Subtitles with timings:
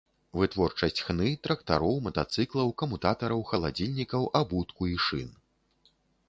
[0.37, 5.29] Вытворчасць хны, трактароў, матацыклаў, камутатараў, халадзільнікаў, абутку і шын.